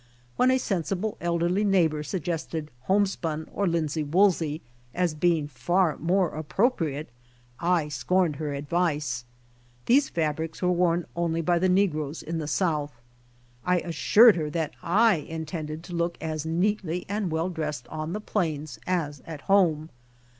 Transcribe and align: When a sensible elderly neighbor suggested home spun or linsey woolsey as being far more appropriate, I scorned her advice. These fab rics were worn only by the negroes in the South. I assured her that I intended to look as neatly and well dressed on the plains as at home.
When 0.35 0.49
a 0.49 0.57
sensible 0.57 1.15
elderly 1.21 1.63
neighbor 1.63 2.01
suggested 2.01 2.71
home 2.85 3.05
spun 3.05 3.47
or 3.53 3.67
linsey 3.67 4.01
woolsey 4.03 4.63
as 4.95 5.13
being 5.13 5.47
far 5.47 5.95
more 5.99 6.29
appropriate, 6.29 7.09
I 7.59 7.87
scorned 7.89 8.37
her 8.37 8.51
advice. 8.55 9.25
These 9.85 10.09
fab 10.09 10.37
rics 10.37 10.59
were 10.63 10.71
worn 10.71 11.05
only 11.15 11.41
by 11.41 11.59
the 11.59 11.69
negroes 11.69 12.23
in 12.23 12.39
the 12.39 12.47
South. 12.47 12.93
I 13.63 13.77
assured 13.81 14.35
her 14.37 14.49
that 14.49 14.73
I 14.81 15.17
intended 15.17 15.83
to 15.83 15.93
look 15.93 16.17
as 16.19 16.47
neatly 16.47 17.05
and 17.07 17.31
well 17.31 17.49
dressed 17.49 17.87
on 17.89 18.13
the 18.13 18.19
plains 18.19 18.79
as 18.87 19.21
at 19.27 19.41
home. 19.41 19.91